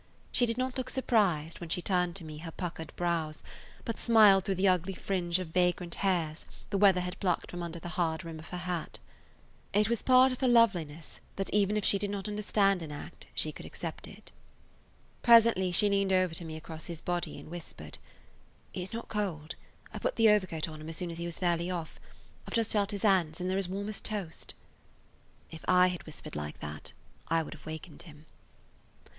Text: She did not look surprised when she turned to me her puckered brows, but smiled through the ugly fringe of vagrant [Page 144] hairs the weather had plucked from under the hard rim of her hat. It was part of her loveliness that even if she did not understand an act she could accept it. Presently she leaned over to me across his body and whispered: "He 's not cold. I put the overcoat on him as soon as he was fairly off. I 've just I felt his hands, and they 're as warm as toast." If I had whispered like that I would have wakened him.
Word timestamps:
She 0.31 0.47
did 0.47 0.57
not 0.57 0.79
look 0.79 0.89
surprised 0.89 1.59
when 1.59 1.69
she 1.69 1.79
turned 1.79 2.15
to 2.15 2.23
me 2.23 2.39
her 2.39 2.49
puckered 2.51 2.91
brows, 2.95 3.43
but 3.85 3.99
smiled 3.99 4.43
through 4.45 4.55
the 4.55 4.67
ugly 4.67 4.95
fringe 4.95 5.37
of 5.37 5.49
vagrant 5.49 5.93
[Page 5.97 6.01
144] 6.03 6.47
hairs 6.49 6.65
the 6.71 6.77
weather 6.79 7.01
had 7.01 7.19
plucked 7.19 7.51
from 7.51 7.61
under 7.61 7.77
the 7.77 7.89
hard 7.99 8.23
rim 8.23 8.39
of 8.39 8.47
her 8.47 8.57
hat. 8.65 8.97
It 9.73 9.89
was 9.89 10.01
part 10.01 10.31
of 10.31 10.41
her 10.41 10.47
loveliness 10.47 11.19
that 11.35 11.51
even 11.51 11.77
if 11.77 11.85
she 11.85 11.99
did 11.99 12.09
not 12.09 12.27
understand 12.27 12.81
an 12.81 12.91
act 12.91 13.27
she 13.35 13.51
could 13.51 13.67
accept 13.67 14.07
it. 14.07 14.31
Presently 15.21 15.71
she 15.71 15.87
leaned 15.87 16.11
over 16.11 16.33
to 16.33 16.45
me 16.45 16.55
across 16.57 16.85
his 16.85 16.99
body 16.99 17.39
and 17.39 17.51
whispered: 17.51 17.99
"He 18.71 18.83
's 18.83 18.93
not 18.93 19.07
cold. 19.07 19.53
I 19.93 19.99
put 19.99 20.15
the 20.15 20.31
overcoat 20.31 20.67
on 20.67 20.81
him 20.81 20.89
as 20.89 20.97
soon 20.97 21.11
as 21.11 21.19
he 21.19 21.27
was 21.27 21.37
fairly 21.37 21.69
off. 21.69 21.99
I 22.47 22.49
've 22.49 22.55
just 22.55 22.71
I 22.71 22.79
felt 22.79 22.89
his 22.89 23.03
hands, 23.03 23.39
and 23.39 23.47
they 23.47 23.53
're 23.53 23.59
as 23.59 23.69
warm 23.69 23.87
as 23.87 24.01
toast." 24.01 24.55
If 25.51 25.63
I 25.67 25.89
had 25.89 26.07
whispered 26.07 26.35
like 26.35 26.59
that 26.59 26.91
I 27.27 27.43
would 27.43 27.53
have 27.53 27.67
wakened 27.67 28.01
him. 28.01 28.25